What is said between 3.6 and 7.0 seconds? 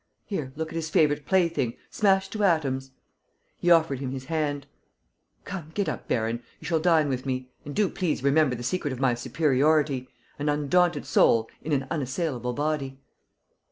offered him his hand: "Come, get up, baron. You shall